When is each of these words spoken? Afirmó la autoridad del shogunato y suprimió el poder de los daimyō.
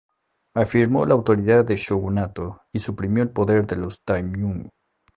Afirmó 0.55 1.05
la 1.05 1.13
autoridad 1.13 1.63
del 1.63 1.77
shogunato 1.77 2.63
y 2.73 2.79
suprimió 2.79 3.21
el 3.21 3.29
poder 3.29 3.67
de 3.67 3.75
los 3.75 4.03
daimyō. 4.03 4.71